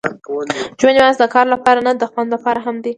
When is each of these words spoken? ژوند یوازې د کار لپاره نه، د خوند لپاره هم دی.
ژوند 0.79 0.97
یوازې 0.99 1.19
د 1.21 1.25
کار 1.33 1.45
لپاره 1.53 1.79
نه، 1.85 1.91
د 2.01 2.03
خوند 2.11 2.29
لپاره 2.35 2.59
هم 2.65 2.75
دی. 2.83 2.89